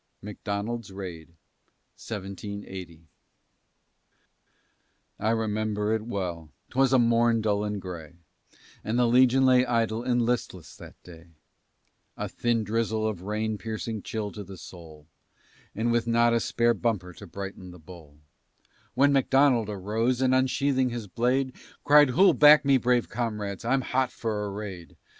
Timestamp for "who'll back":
22.09-22.65